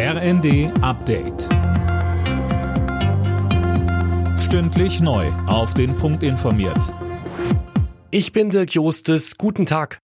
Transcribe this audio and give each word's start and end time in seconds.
RND 0.00 0.70
Update. 0.80 1.48
Stündlich 4.38 5.00
neu. 5.00 5.26
Auf 5.48 5.74
den 5.74 5.96
Punkt 5.96 6.22
informiert. 6.22 6.94
Ich 8.12 8.30
bin 8.30 8.50
Dirk 8.50 8.74
Jostes. 8.74 9.38
Guten 9.38 9.66
Tag. 9.66 9.98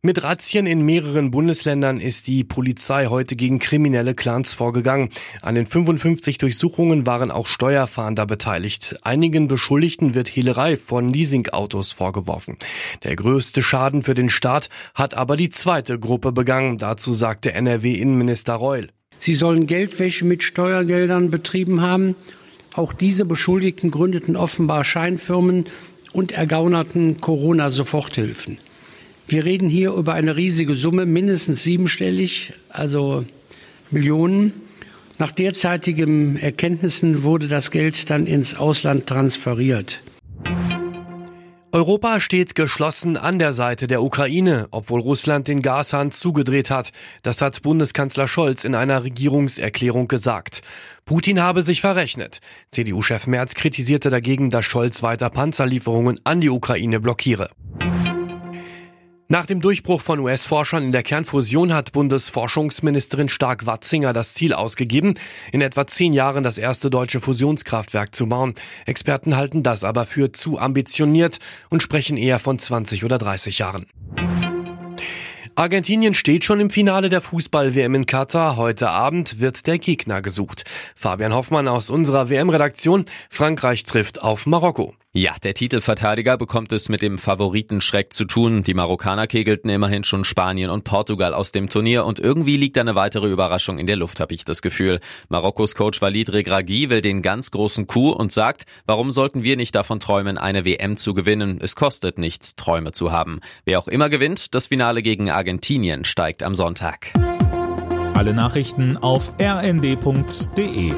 Mit 0.00 0.22
Razzien 0.22 0.66
in 0.66 0.80
mehreren 0.80 1.30
Bundesländern 1.30 2.00
ist 2.00 2.26
die 2.26 2.42
Polizei 2.42 3.08
heute 3.08 3.36
gegen 3.36 3.58
kriminelle 3.58 4.14
Clans 4.14 4.54
vorgegangen. 4.54 5.10
An 5.42 5.56
den 5.56 5.66
55 5.66 6.38
Durchsuchungen 6.38 7.06
waren 7.06 7.30
auch 7.30 7.46
Steuerfahnder 7.46 8.24
beteiligt. 8.24 8.96
Einigen 9.02 9.46
Beschuldigten 9.46 10.14
wird 10.14 10.28
Hehlerei 10.28 10.78
von 10.78 11.12
Leasingautos 11.12 11.92
vorgeworfen. 11.92 12.56
Der 13.04 13.14
größte 13.14 13.62
Schaden 13.62 14.02
für 14.04 14.14
den 14.14 14.30
Staat 14.30 14.70
hat 14.94 15.12
aber 15.12 15.36
die 15.36 15.50
zweite 15.50 15.98
Gruppe 15.98 16.32
begangen. 16.32 16.78
Dazu 16.78 17.12
sagte 17.12 17.52
NRW-Innenminister 17.52 18.54
Reul. 18.54 18.88
Sie 19.22 19.34
sollen 19.34 19.68
Geldwäsche 19.68 20.24
mit 20.24 20.42
Steuergeldern 20.42 21.30
betrieben 21.30 21.80
haben. 21.80 22.16
Auch 22.74 22.92
diese 22.92 23.24
Beschuldigten 23.24 23.92
gründeten 23.92 24.34
offenbar 24.34 24.82
Scheinfirmen 24.82 25.66
und 26.12 26.32
ergaunerten 26.32 27.20
Corona-Soforthilfen. 27.20 28.58
Wir 29.28 29.44
reden 29.44 29.68
hier 29.68 29.92
über 29.92 30.14
eine 30.14 30.34
riesige 30.34 30.74
Summe, 30.74 31.06
mindestens 31.06 31.62
siebenstellig, 31.62 32.52
also 32.68 33.24
Millionen. 33.92 34.54
Nach 35.20 35.30
derzeitigen 35.30 36.36
Erkenntnissen 36.36 37.22
wurde 37.22 37.46
das 37.46 37.70
Geld 37.70 38.10
dann 38.10 38.26
ins 38.26 38.56
Ausland 38.56 39.06
transferiert. 39.06 40.00
Europa 41.74 42.20
steht 42.20 42.54
geschlossen 42.54 43.16
an 43.16 43.38
der 43.38 43.54
Seite 43.54 43.86
der 43.86 44.02
Ukraine, 44.02 44.68
obwohl 44.72 45.00
Russland 45.00 45.48
den 45.48 45.62
Gashahn 45.62 46.10
zugedreht 46.10 46.68
hat. 46.68 46.92
Das 47.22 47.40
hat 47.40 47.62
Bundeskanzler 47.62 48.28
Scholz 48.28 48.64
in 48.64 48.74
einer 48.74 49.04
Regierungserklärung 49.04 50.06
gesagt. 50.06 50.60
Putin 51.06 51.40
habe 51.40 51.62
sich 51.62 51.80
verrechnet. 51.80 52.40
CDU-Chef 52.72 53.26
Merz 53.26 53.54
kritisierte 53.54 54.10
dagegen, 54.10 54.50
dass 54.50 54.66
Scholz 54.66 55.02
weiter 55.02 55.30
Panzerlieferungen 55.30 56.20
an 56.24 56.42
die 56.42 56.50
Ukraine 56.50 57.00
blockiere. 57.00 57.48
Nach 59.32 59.46
dem 59.46 59.62
Durchbruch 59.62 60.02
von 60.02 60.18
US-Forschern 60.18 60.82
in 60.82 60.92
der 60.92 61.02
Kernfusion 61.02 61.72
hat 61.72 61.92
Bundesforschungsministerin 61.92 63.30
Stark-Watzinger 63.30 64.12
das 64.12 64.34
Ziel 64.34 64.52
ausgegeben, 64.52 65.14
in 65.52 65.62
etwa 65.62 65.86
zehn 65.86 66.12
Jahren 66.12 66.44
das 66.44 66.58
erste 66.58 66.90
deutsche 66.90 67.18
Fusionskraftwerk 67.18 68.14
zu 68.14 68.28
bauen. 68.28 68.54
Experten 68.84 69.34
halten 69.34 69.62
das 69.62 69.84
aber 69.84 70.04
für 70.04 70.32
zu 70.32 70.58
ambitioniert 70.58 71.38
und 71.70 71.82
sprechen 71.82 72.18
eher 72.18 72.40
von 72.40 72.58
20 72.58 73.06
oder 73.06 73.16
30 73.16 73.58
Jahren. 73.58 73.86
Argentinien 75.54 76.12
steht 76.12 76.44
schon 76.44 76.60
im 76.60 76.68
Finale 76.68 77.08
der 77.08 77.22
Fußball-WM 77.22 77.94
in 77.94 78.04
Katar. 78.04 78.56
Heute 78.56 78.90
Abend 78.90 79.40
wird 79.40 79.66
der 79.66 79.78
Gegner 79.78 80.20
gesucht. 80.20 80.64
Fabian 80.94 81.32
Hoffmann 81.32 81.68
aus 81.68 81.88
unserer 81.88 82.28
WM-Redaktion. 82.28 83.06
Frankreich 83.30 83.84
trifft 83.84 84.20
auf 84.20 84.44
Marokko. 84.44 84.94
Ja, 85.14 85.34
der 85.42 85.52
Titelverteidiger 85.52 86.38
bekommt 86.38 86.72
es 86.72 86.88
mit 86.88 87.02
dem 87.02 87.18
Favoritenschreck 87.18 88.14
zu 88.14 88.24
tun. 88.24 88.64
Die 88.64 88.72
Marokkaner 88.72 89.26
kegelten 89.26 89.68
immerhin 89.68 90.04
schon 90.04 90.24
Spanien 90.24 90.70
und 90.70 90.84
Portugal 90.84 91.34
aus 91.34 91.52
dem 91.52 91.68
Turnier 91.68 92.06
und 92.06 92.18
irgendwie 92.18 92.56
liegt 92.56 92.78
eine 92.78 92.94
weitere 92.94 93.28
Überraschung 93.28 93.76
in 93.76 93.86
der 93.86 93.96
Luft, 93.96 94.20
habe 94.20 94.34
ich 94.34 94.46
das 94.46 94.62
Gefühl. 94.62 95.00
Marokkos 95.28 95.74
Coach 95.74 96.00
Walid 96.00 96.32
Regragui 96.32 96.88
will 96.88 97.02
den 97.02 97.20
ganz 97.20 97.50
großen 97.50 97.86
Coup 97.86 98.18
und 98.18 98.32
sagt, 98.32 98.62
warum 98.86 99.10
sollten 99.10 99.42
wir 99.42 99.58
nicht 99.58 99.74
davon 99.74 100.00
träumen, 100.00 100.38
eine 100.38 100.64
WM 100.64 100.96
zu 100.96 101.12
gewinnen? 101.12 101.58
Es 101.60 101.76
kostet 101.76 102.16
nichts, 102.16 102.56
Träume 102.56 102.92
zu 102.92 103.12
haben. 103.12 103.40
Wer 103.66 103.80
auch 103.80 103.88
immer 103.88 104.08
gewinnt, 104.08 104.54
das 104.54 104.68
Finale 104.68 105.02
gegen 105.02 105.28
Argentinien 105.28 106.06
steigt 106.06 106.42
am 106.42 106.54
Sonntag. 106.54 107.12
Alle 108.14 108.32
Nachrichten 108.32 108.96
auf 108.96 109.34
rnd.de 109.38 110.92